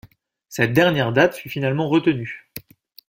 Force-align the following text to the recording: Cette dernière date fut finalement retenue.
Cette 0.49 0.73
dernière 0.73 1.13
date 1.13 1.35
fut 1.35 1.49
finalement 1.49 1.87
retenue. 1.87 2.49